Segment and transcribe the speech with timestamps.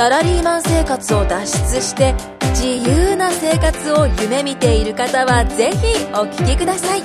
[0.00, 1.44] サラリーマン生活を脱
[1.74, 2.14] 出して
[2.54, 7.02] 自由な生活を夢見ている方はぜひお聞きください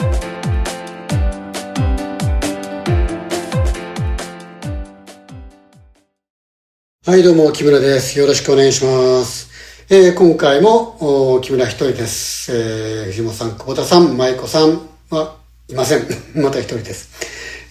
[7.06, 8.18] はい、どうも、木村です。
[8.18, 9.50] よろしくお願いします。
[9.90, 12.50] えー今回も、お木村一人です。
[12.54, 15.36] えー藤本さん、久保田さん、舞子さんは
[15.68, 16.08] いません。
[16.42, 17.10] また一人です。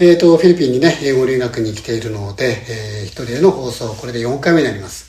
[0.01, 5.04] えっ、と、フィリピンにね、英語留学に来ているので、えー一人での放送、これで4回目になります。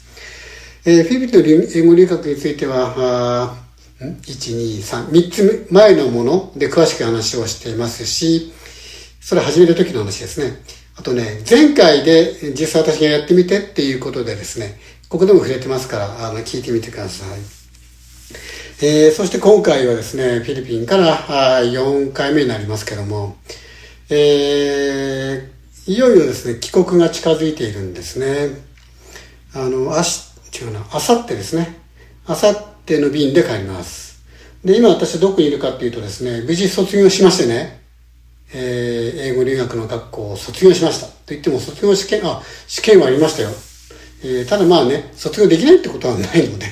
[0.88, 3.58] えーフィリピンの英語留学については、あ
[4.00, 8.54] ?1、2、3、3つ前のもので詳しく話をしていますし、
[9.20, 10.62] それ始める時の話ですね。
[10.96, 17.40] あとね、前回で実際私がやってみてっていうことでですね、ここでも触れてますから、あの、聞いてみてください。
[18.82, 23.38] えーそして今回はですね、フィリピンからあ4回目になりますけども、
[24.10, 28.50] えーいよいよですね、帰国が近づいているんですね。
[29.54, 30.25] あの、明日、
[30.56, 31.76] 違うな、明後日ですね。
[32.28, 34.24] 明後日の便で帰ります。
[34.64, 37.82] で、今私どこにいるかっていうとですね、無事卒業しましてね、
[38.54, 41.08] えー英語留学の学校を卒業しました。
[41.08, 43.50] と言っても卒業試験、あ、試験はありましたよ。
[44.24, 46.66] えーただまあね、卒業できないってことはないので、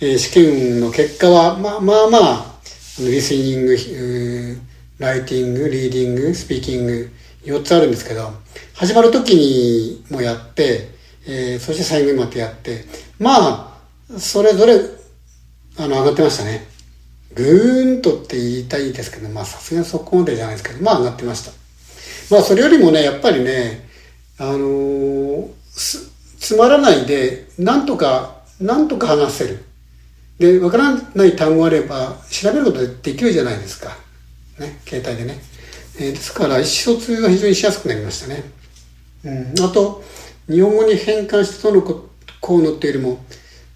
[0.00, 2.54] えー試験の結果は、まあまあまあ、
[3.00, 3.76] リスニング、
[4.98, 7.10] ライティング、リーディング、スピーキング、
[7.44, 8.32] 4つあるんですけど、
[8.74, 10.93] 始まる時にもやって、
[11.26, 12.84] えーそして最後またやって、
[13.18, 13.78] ま
[14.12, 14.74] あ、それぞれ、
[15.78, 16.66] あの、上がってましたね。
[17.34, 21.52] ぐーんとって言いたいですけど、まあさすがにそこまでじゃないですけど、まあ上がってました。
[22.30, 23.88] まあそれよりもね、やっぱりね、
[24.38, 25.48] あのー
[26.38, 29.64] つまらないで、なんとか、なんとか話せる。
[30.38, 33.96] で、わからない単語あれば、調べることでできるじゃないですか。
[34.58, 35.40] ね、携帯でね。
[35.98, 38.44] えーですから、意思疎通が非常にしやすくなりましたね。
[39.24, 40.04] うん、あと、
[40.48, 42.08] 日本語に変換してどのこ
[42.40, 43.24] こうのっていうよりも、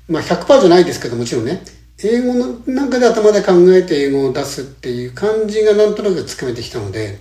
[0.08, 1.62] まあ100%じゃないですけどもちろんね、
[2.02, 7.18] 英語の中で頭で考えて英語を出すっていう感じがなんとなくつかめてきたので、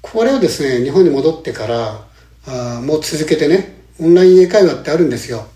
[0.00, 2.06] これをですね、日本に戻ってから、
[2.46, 5.46] あもう続けてね、オンライン英会話ってあるんですよ。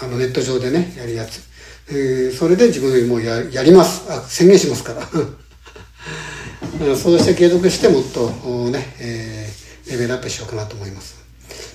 [0.00, 1.40] あのネット上でね、やるやつ。
[1.88, 4.10] えーそれで自分でもうややります。
[4.12, 5.08] あ、宣言しますから。
[6.96, 8.28] そうして継続してもっと
[8.70, 11.21] ね、えーレベルアップしようかなと思います。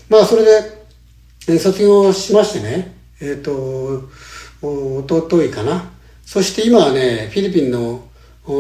[0.10, 4.10] まあ、それで、卒業しましてね、えっ、と、
[4.62, 5.92] おおとといかな。
[6.26, 8.08] そして今はね、フィリピンの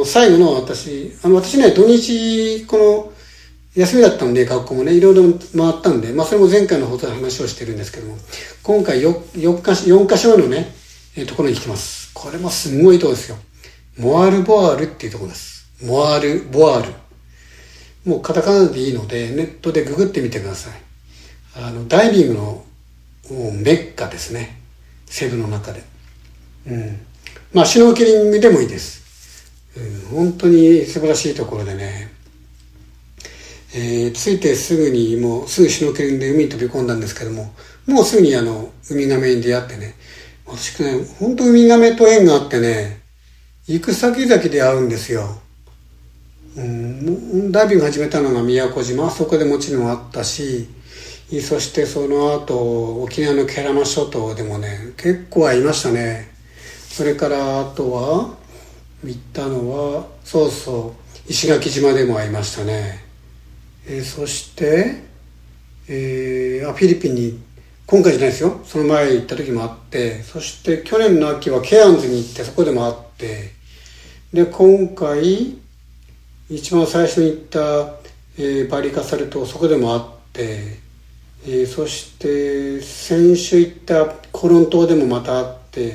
[0.06, 3.13] 最後の私、あの、私ね、土日、この、
[3.75, 5.24] 休みだったんで、学校もね、いろいろ
[5.56, 8.18] 回ったんで、まあ、それも前回の放送で話をしてるんですけども、
[8.63, 10.74] 今回 4, 4, か所4箇所のね、
[11.16, 12.12] えーところに来てます。
[12.13, 13.38] これもすごいとこですよ。
[13.97, 15.68] モアルボアールっていうところです。
[15.84, 16.94] モアルボアール。
[18.06, 20.87] もうカタカナでいいので、ネットでググってみてください。
[21.59, 22.63] あの、ダイビングの
[23.29, 24.62] メッカですね。
[25.06, 25.84] セブの中で。
[26.68, 27.00] うん。
[27.53, 29.51] まあ、シュノーケリングでもいいです。
[29.75, 32.12] うん、本当に素晴らしいところでね。
[33.75, 37.53] えー着いてすぐにもうすぐシュノーケリングで海に飛び込んだんですけども、
[37.85, 39.95] もうすぐにあの、ウミガメに出会ってね、
[40.45, 43.01] 私ね、本当ウミガメと縁があってね、
[43.68, 45.41] 行く先々で会うんですよ。
[46.56, 50.68] うん、ダイビング始めたのが宮古島、そこでもちろんあったし、
[51.42, 56.30] そしてその後、沖縄のケラマ諸島でもね、結構会いましたね。
[56.90, 58.38] それからあとは、
[59.04, 60.96] 行ったのは、そうそ
[61.28, 63.04] う、石垣島でも会いましたね。
[63.86, 65.04] えーそして、
[65.90, 67.40] えーあ、フィリピンに、
[67.86, 68.62] 今回じゃないですよ。
[68.64, 73.52] その前行った時もあって、そして去年の秋はケアンズに行って、そこでもあって、
[74.32, 75.56] で、今回、
[76.50, 77.60] 一番最初に行った、
[78.38, 80.87] えーバリカサル島、そこでもあって、
[81.45, 85.94] えーそして、先週行ったコロン島でもまたあって、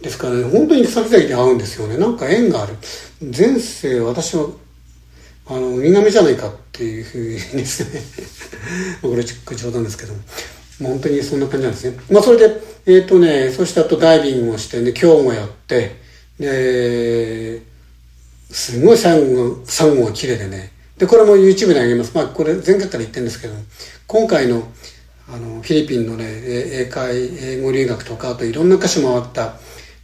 [0.00, 1.96] ですからね、本当に先々で会うんですよね。
[1.96, 2.76] なんか縁がある。
[3.20, 4.46] 前世、私は
[5.48, 8.02] あの、ウミガメじゃないかっていうふうにですね。
[9.00, 10.18] これちょっと冗談ですけども。
[10.80, 11.96] まあ本当にそんな感じなんですね。
[12.10, 15.96] まあそれで、えっ、とね、そしてあとダイビングをしてね、今日もやって、
[16.40, 17.62] で、
[18.50, 20.72] すごいサンゴ、サンゴが綺麗でね。
[20.98, 22.10] で、これも YouTube に上げます。
[22.12, 23.54] まあこれ前回から言ってるんですけど、
[24.06, 24.62] 今回の、
[25.28, 29.58] あの、フィリピンのね、英会、英語留学とか、あといろんな箇所回った、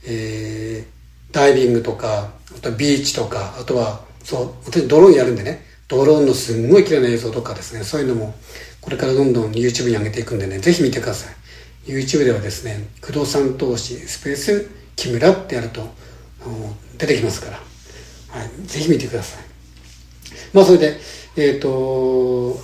[0.07, 0.93] えー
[1.33, 8.35] ダイビングとか、あとビーチとか、あとは、そう、私ドローンやるんでね、ドローンのすんごい綺麗な映像とかですね、そういうのも、
[8.81, 11.91] これからどんどん YouTube に上げていくんでね、ぜひ見てください。
[11.91, 15.89] YouTube ではですね、不動産投資スペース木村ってやると、
[16.99, 17.57] 出てきますから、
[18.29, 19.45] はい、ぜひ見てください。
[20.53, 21.01] まあそれで、
[21.37, 22.61] えっ、ー、と、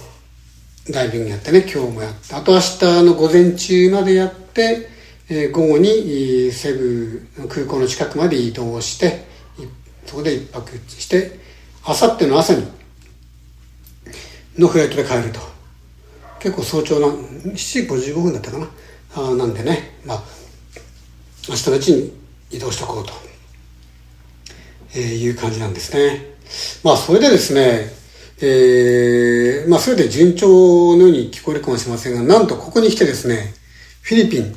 [0.90, 4.88] ダイビングやってね、今日もやって、あと明日の午前中までやって、
[5.28, 9.26] えー、午後にセブ空港の近くまで移動して、
[10.06, 11.38] そこで一泊して、
[11.84, 12.66] あさっての朝に、
[14.56, 15.40] のフライトで帰ると。
[16.40, 18.68] 結構早朝な、7時55分だったかな。
[19.14, 20.22] あなんでね、まあ、
[21.48, 22.12] 明日のうちに
[22.50, 23.12] 移動しとこうと、
[24.94, 26.36] えー、いう感じなんですね。
[26.82, 27.97] まあ、それでですね、
[28.40, 33.54] えー、まあ、それで順調のように聞こえるかもしれませんが、なんとここに来てですね、
[34.02, 34.56] フィリピン、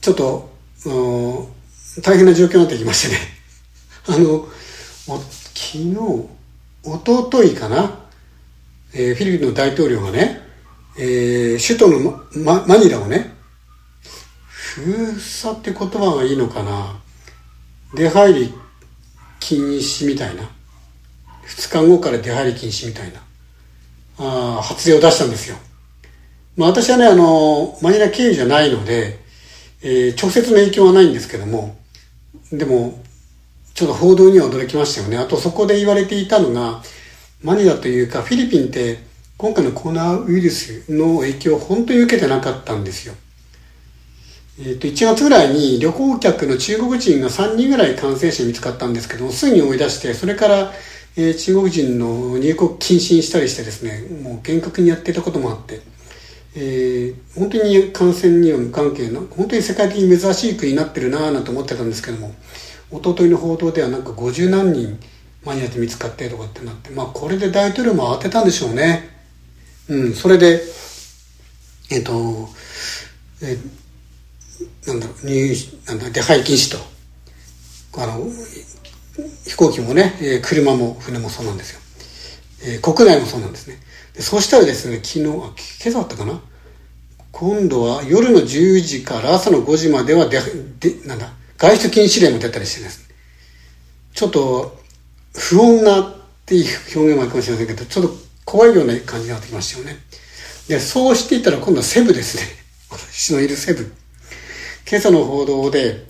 [0.00, 0.50] ちょっと、
[2.02, 3.20] 大変な状況になってきましてね。
[4.08, 4.48] あの、
[5.54, 5.96] 昨日、
[6.84, 8.00] おとといかな、
[8.92, 10.42] えー、フィリピンの大統領がね、
[10.98, 13.34] えー、首都のママニラをね、
[14.50, 17.00] 封鎖って言葉がいいのかな
[17.94, 18.54] 出入り
[19.38, 20.50] 禁止みたいな。
[21.46, 23.20] 2日後から出入り禁止みたいな、
[24.18, 25.56] あ発令を出したんですよ。
[26.56, 29.18] まあ私はね、あの、マニラ経由じゃないので、
[29.82, 31.76] えー、直接の影響はないんですけども、
[32.52, 33.02] でも、
[33.74, 35.16] ちょっと報道には驚きましたよね。
[35.18, 36.82] あとそこで言われていたのが、
[37.42, 38.98] マニラというかフィリピンって
[39.36, 43.14] 今回のコロナウイルスの影響を本当に受けてなかったんですよ。
[44.60, 50.72] えっ、ー、と、1月ぐらいに旅行客の中国人が3人ぐらい感染者見つかったんですけども、すぐに追い出して、それから、
[51.16, 55.80] えー、中国人の入国禁止にしたりしてですね、もう厳格にやっていたこともあって、
[56.54, 62.34] えー、本当に感染には無関係な、本当に世界的に珍しい国になってるなぁなんて思ってたんですけども、
[62.90, 64.98] 一昨日の報道ではなんか50何人
[65.44, 69.08] マニアで見つかってとかってなって、まあこれで大統領も慌てたんでしょうね。
[69.88, 70.62] うん、それで、
[71.90, 72.48] えっ、ー、と、
[73.42, 75.56] えー、なんだろう、入、
[75.86, 76.92] なんだ、出入禁止と。
[78.00, 78.26] あの、
[79.44, 81.80] 飛行機もね、えー、車も船もそうなんですよ。
[82.64, 83.78] えー、国内もそうなんですね。
[84.14, 85.52] でそうしたらですね、昨日、あ、今
[85.86, 86.40] 朝だったかな？
[87.32, 90.38] 今度は夜の10時から朝の5時まではで、
[90.78, 93.14] で、なんだ、外出禁止令も出たりしてですね。
[94.14, 94.78] ちょっと、
[95.34, 99.96] 不穏なっていう表現もあるかもしれませんけど、ちょっと怖いような感じになってきましたよね。
[100.68, 102.42] で、そうしていたら今度はセブですね。
[102.90, 103.90] 私のいるセブ。
[104.88, 106.04] 今朝の報道で、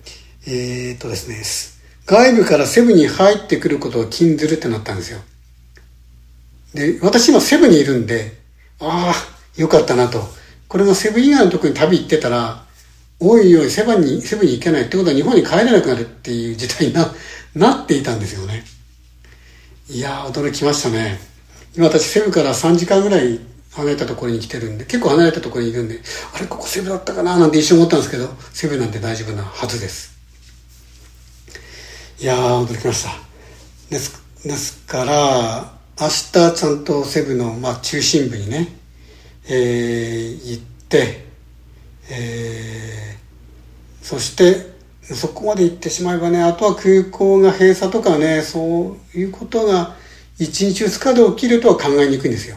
[0.47, 1.43] えー、っとですね、
[2.13, 5.21] 外部からセブンに入ってくることを禁ずるってなったんですよ。
[6.75, 8.37] で、私今セブンにいるんで、
[8.81, 10.23] ああ、よかったなと。
[10.69, 12.65] これがセブン以外のとこに旅行ってたら、
[13.19, 17.15] おいおい、セブに、セブンに行けないってことは日本に帰れなくなるっていう事態にな、
[17.57, 18.63] なっていたんですよね。
[19.89, 21.19] いやー、驚きましたね。
[21.75, 25.99] 今私セブンから3時間ぐらい離れたところに来てるんで、結構離れたところにいるんで、
[26.35, 30.12] あれ、ここセブンだったかななんて一瞬思ったんですけど、セブンなんて大丈夫なはずです。
[32.23, 33.11] いやー、驚きました。
[33.91, 38.69] です、ですから、明日ちゃんとセブの、まあ、中心部にね、
[39.49, 41.25] えー、行って、
[42.13, 44.71] えー、そして、
[45.03, 49.97] そこまで行ってしまえばね、あとは空港が閉鎖とかね、そういうことが
[50.39, 52.57] 1日2日で起きるとは考えにくいんですよ。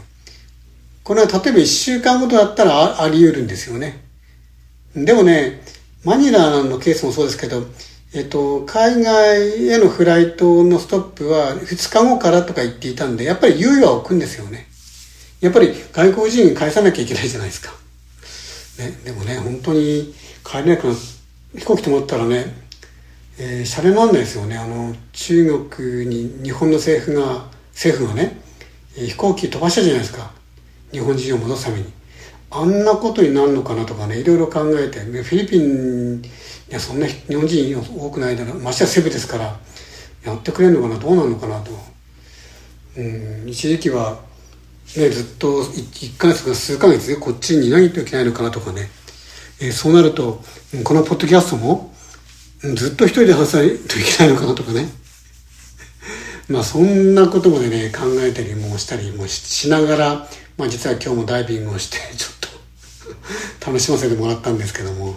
[1.03, 4.05] これは例えば1週間ごとだったらあり得るんですよね。
[4.95, 5.63] でもね、
[6.03, 7.65] マニラのケースもそうですけど、
[8.15, 14.67] えっと、海外へのフライトのストップは2日後からとか言っていたんで、やっぱり猶予は置くんですよね。
[15.41, 17.74] やっぱり外国人に返さなきゃいけないじゃないですか。
[18.79, 20.93] ね、でもね、本当に帰れなくな
[21.57, 22.45] 飛行機止まったらね、
[23.38, 24.57] えー、シャレなんないですよね。
[24.57, 28.39] あの、中国に日本の政府が、政府がね、
[28.95, 30.31] 飛行機飛ばしたじゃないですか。
[30.93, 31.91] 日本人を戻すために。
[32.55, 36.21] あんなことになるのかなとかね、いろいろ考えて、フィリピン
[36.69, 38.59] いや、そんな日本人多くないだろう。
[38.59, 39.59] ましてやセブですから、
[40.24, 41.71] やってくれるのかな、どうなるのかなと。
[42.97, 44.19] うん、一時期は、
[44.97, 48.89] ね、ずっと1ヶ月か数ヶ月でこっちにいないといけないのかなとかね。
[49.62, 50.43] えー、そうなると、
[50.83, 51.93] このポッドキャストも、
[52.62, 54.89] ずっと一人で話さないといけないのかなとかね。
[56.50, 62.35] まあそんなことまでね、考えたりもしたりもしながら、まあ実は今日もダイビングをして、ちょっと
[63.65, 65.15] 楽しませてもらったんですけども。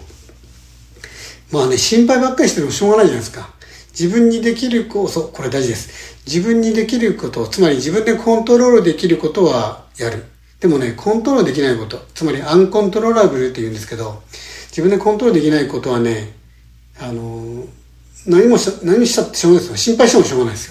[1.51, 3.51] まあね、心配ばっかりしてもしょうがないじゃないですか。
[3.99, 6.19] 自分にできるこそ、これ大事です。
[6.27, 10.25] 自分にできること、つまり自分でコントロールできることはやる。
[10.61, 14.23] でもね、コントロールできないこと、つまりアンコントローラブルって言うんですけど、
[14.69, 16.39] 自分でコントロールできないことはね、
[17.01, 17.65] あの
[18.27, 20.67] 何もし何したってしょうがないですよ心配してもしょうがないです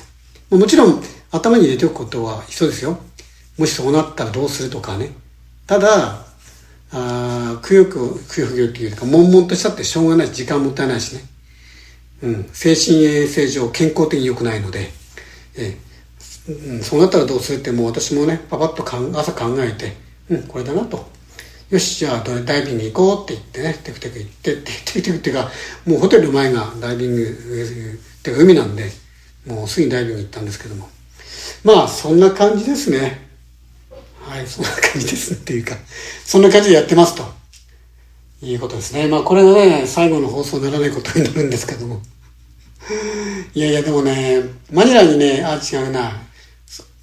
[0.52, 3.00] よもちろん頭に入れておくことは必要ですよ
[3.58, 5.12] もしそうなったらどうするとかね
[5.66, 6.27] ただ
[6.92, 11.22] あくよくくよくよっていうか悶々としたってしょうがない時間もったいないしね。
[12.24, 14.90] うん、精神衛生上健康的に良くないので、
[15.58, 15.78] え
[16.50, 19.96] うん、そうなったらどうするってもう私もねパパッとかん朝考えて
[20.30, 21.06] うんこれだなと。
[21.70, 25.50] よしじゃあダイビング行こうって言ってねテクテク行ってテクテクテクっていうか
[25.86, 27.26] もうホテル前がダイビングっ
[28.24, 28.90] ていうか海なんで
[29.46, 30.88] もうすぐにダイビング行ったんですけども。
[31.64, 33.27] まあそんな感じですね。
[34.42, 35.76] いそんな感じですっていうか
[36.26, 37.24] そんな感じでやってますと。
[38.40, 39.08] いうことですね。
[39.08, 42.02] まあこれがね最後の放送にならないことになるんですけども。
[43.56, 46.12] いやいやでもねマニラにねあ違うな。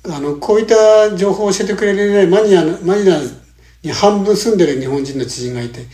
[0.06, 3.18] あのこういった情報を教えてくれるねマニラマニラ
[3.82, 5.86] に半分住んでる日本人の知人がいて、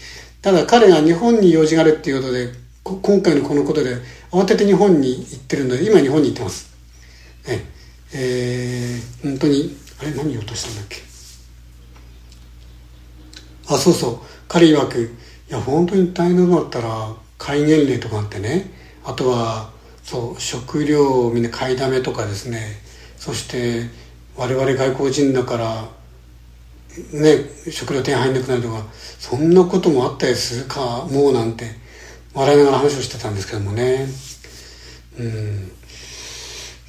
[0.43, 2.53] ただ彼が日本に用事があるっていうことで、
[2.85, 3.97] 今回のこのことで
[4.31, 6.71] 慌てて日本に行ってるので、今日本に行ってます。
[7.49, 7.65] え、
[8.15, 11.10] えー、本当に、あれ何言おうとしたんだっけ？
[13.71, 14.19] あ、そうそう。
[14.49, 15.01] 彼曰く、
[15.49, 18.71] いや、本当に大変なのだったら、戒厳令とかあってね、
[19.05, 19.71] あとは、
[20.03, 22.81] そう、食料をみんな買いだめとかですね、
[23.17, 23.89] そして、
[24.37, 25.89] 我々外国人だから、
[27.13, 28.85] ね、食料手に入んなくなるとか、
[29.21, 31.67] そんなこともあったりするかもうなんて、
[32.35, 34.09] 笑いながら話をしてたんですけどもね。
[35.17, 35.73] うん。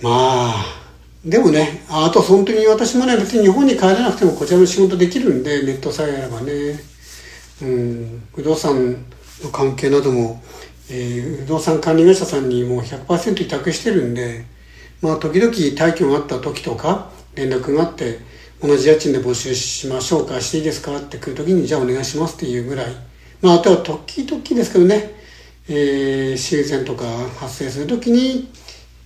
[0.02, 0.10] ま
[0.56, 0.81] あ、
[1.26, 6.80] でもね、あと本当に私もね、別に日本に帰らなくてもこちらの仕事できるんで、ネットさえあればね。
[7.62, 9.06] うん、不動産
[9.44, 10.42] の関係なども、
[10.90, 14.46] えー、不動産管理会社さんにもう100%委託してるんで、
[15.02, 18.20] まあ時々退去があった時とか連絡があって、
[18.62, 22.86] 同じ家賃で募集しましょうかしていいですかって来る時にじゃあお願いしますっていうぐらい
[23.42, 25.16] まああとは時々ですけどね、
[25.68, 27.06] えー、修繕とか
[27.40, 28.52] 発生する時に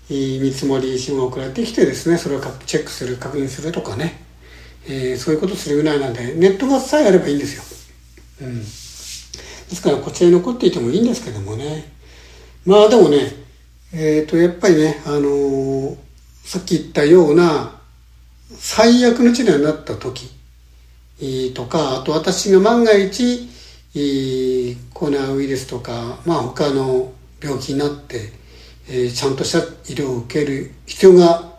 [0.10, 4.22] 見積もり信号が送られてきてですねそれをチェックする確認するとかね、
[4.88, 7.58] えー、そういうことするぐらいなんでネットがさえあればいいんです
[8.42, 11.94] よ、うん、ですからこちらに残っていてもいいんですけどもね。
[12.66, 13.18] まあでもね
[13.94, 15.98] えっ、ー、とやっぱりねあのー、
[16.44, 17.76] さっき言ったような
[18.58, 20.30] 最悪の治療になった時
[21.54, 23.50] とか、あと私が万が一、
[24.94, 28.32] コロナウイルスとか、まあ他の病気になって、
[28.88, 29.60] えー、ちゃんとした
[29.92, 31.54] 医療を受ける必要が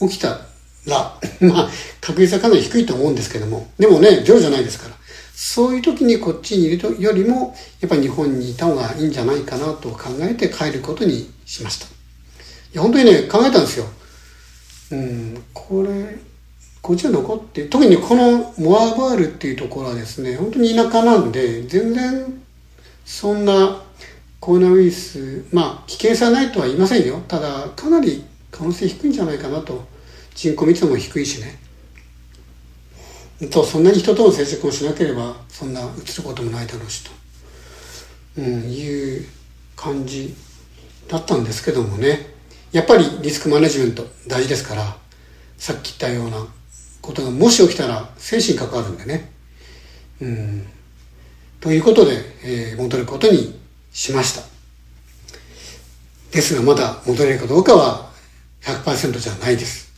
[0.00, 0.40] 起きた
[0.86, 1.70] ら、 まあ
[2.00, 4.94] 確率はかなり低いと思うんですけども、でもね、上じゃないですから、
[5.34, 11.86] そういう時にこっちにいるよりも、やっぱり日本にいた方がいいんじゃないかなと考えて帰ることにしました。
[11.86, 11.88] い
[12.72, 13.86] や、本当にね、考えたんですよ。
[14.90, 16.18] うん、これ、
[16.82, 22.40] こっちは残って、特にこのモアバールっていうところはですね、本当に田舎なんで、全然
[23.04, 23.82] そんな
[24.40, 27.20] コロナウイルス、まあ危険さないとは言いませんよ。
[27.28, 29.86] ただ、かなり可能性低いんじゃないかなと。
[30.34, 31.58] 人口密度も低いしね。
[33.50, 37.10] と、そんなに人との接触をしなければ、そんなうつることもないだろうしと、
[38.38, 39.26] うん、いう
[39.74, 40.34] 感じ
[41.08, 42.34] だったんですけどもね。
[42.70, 44.96] やっぱりリスクマネジメント大事ですから、
[45.56, 46.46] さっき言ったような
[47.00, 49.32] ことがもし起きたら精神関わるんでね。
[50.20, 50.66] うん。
[51.60, 52.12] ということで、
[52.44, 53.57] えー、戻ることに
[53.98, 54.42] しました。
[56.30, 58.12] ですがまだ戻れるかどうかは
[58.62, 59.92] 100%じゃないです。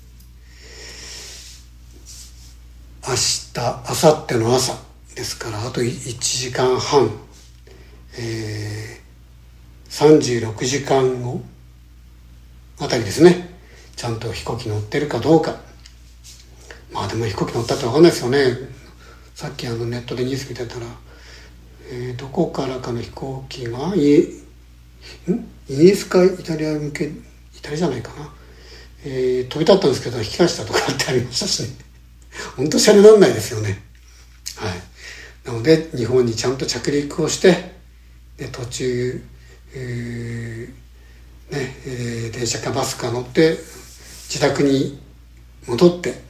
[3.06, 4.78] 明日、明後日の朝
[5.14, 7.10] ですから、あと1時間半、
[8.18, 11.42] えー、36時間後
[12.78, 13.50] あたりですね。
[13.96, 15.60] ちゃんと飛行機乗ってるかどうか。
[16.90, 18.56] まあでも飛行機乗ったって分かんないですよね
[19.34, 20.86] さっきあのネットでニュース見てたら、
[21.92, 24.20] えー、どこからかの飛行機がイ
[25.68, 27.12] イギリスかイタリア向けイ
[27.60, 28.32] タリアじゃないかな、
[29.04, 31.68] えー、飛び立ったんですけど引き返したとかってありましたしね。
[32.56, 33.82] 本当シャレなんないですよね。
[34.56, 34.82] はい。
[35.44, 37.72] なので日本にちゃんと着陸をして
[38.36, 39.22] で途中、
[39.74, 43.58] えーねえー、電車かバスか乗って
[44.28, 45.00] 自宅に
[45.66, 46.22] 戻って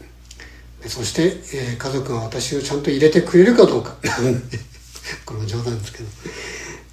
[0.87, 1.25] そして、
[1.55, 3.97] えー、家族が私をちゃんと入れてくれるかどうか。
[5.25, 6.05] これも冗談ですけど。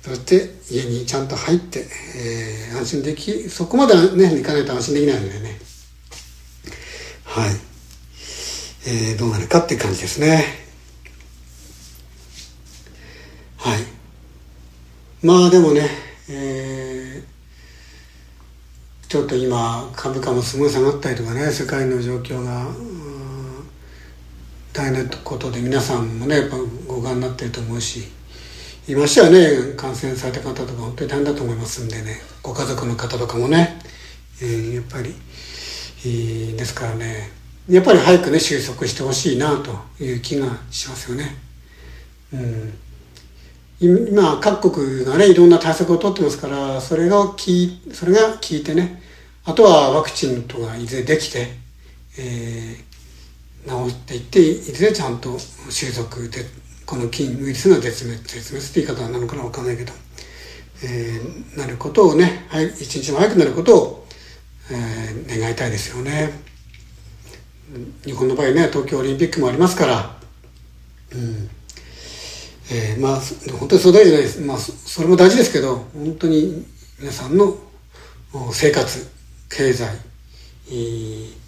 [0.08, 1.86] そして家にちゃんと入って、
[2.16, 5.60] えー、安心できそこまでね行かないと安心できないのでね。
[7.26, 7.50] はい、
[8.86, 10.46] えー、どうなるかっていう感じですね。
[13.58, 13.80] はい。
[15.22, 15.90] まあでもね、
[16.30, 22.68] えー、ちょっと今株価もすごい下がったりとかね世界の状況が
[24.78, 26.58] 大変なことで皆さんもねやっぱ
[26.88, 28.04] ご覧になってると思うし、
[28.88, 33.80] いましてはね感染された方とか本当に大変だと思いますんでねご家族の方とかもね、
[34.40, 35.16] えー、やっぱり、
[36.06, 37.32] えー、ですからね
[37.68, 41.36] やっぱり早くね収束してほしいなという気がしますよね。
[42.32, 42.74] うん
[43.80, 49.02] 今各国がねいろんな対策を取ってますからそれがきそれが効いてね
[49.44, 51.48] あとはワクチンとかいずれできて、
[52.20, 52.87] えー、
[53.68, 55.38] 治っていっていずれちゃんと
[55.70, 56.46] 収束で
[56.86, 59.92] この菌ウイルスが絶滅絶滅って言い方なのかな分かんないけど、
[60.84, 62.48] えー、なることをね
[62.80, 64.08] 一日も早くなることを、
[64.72, 66.32] えー、願いたいですよね。
[68.06, 70.18] 日本の場合ね東京オリンピックもありますから
[71.14, 71.50] うん。
[72.70, 73.20] えー、まあ
[73.60, 76.66] 本当にそう大事じゃないです、まあ、それも大事ですけど本当に
[77.00, 77.56] 皆さんの
[78.52, 79.10] 生活
[79.50, 79.98] 経済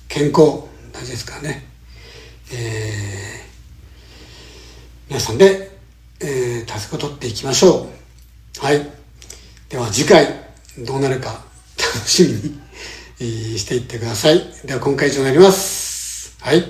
[0.08, 1.66] 健康大事ですからね、
[2.52, 5.72] えー、皆さんで、
[6.20, 7.88] えー、対策を取っていきましょ
[8.60, 8.66] う。
[8.66, 8.88] はい。
[9.70, 10.28] では次回
[10.80, 11.44] どうなるか
[11.96, 12.24] 楽し
[13.20, 14.44] みにしていってください。
[14.66, 16.36] では今回以上になります。
[16.42, 16.66] はい。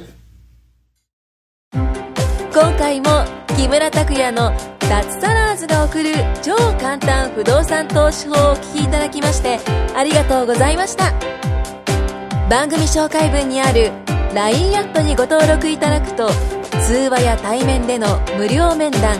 [1.71, 9.59] 今回も木村拓哉の脱サラーズが送る超簡単不動産投資法をお聞きいただきまして
[9.95, 11.13] ありがとうございました。
[12.49, 16.29] 番組紹介文にある LINE アットにご登録いただくと
[16.85, 19.17] 通話や対面での無料面談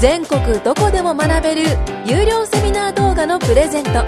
[0.00, 1.62] 全国どこでも学べる
[2.04, 4.04] 有料セミナー動画のプレゼント。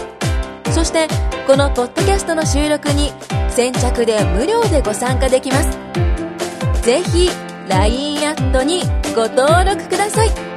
[0.70, 1.08] そして
[1.46, 3.10] このポッドキャストの収録に
[3.48, 5.78] 先着で無料でご参加できます。
[6.82, 7.30] ぜひ
[7.68, 8.82] LINE アットに
[9.14, 10.47] ご登録ください。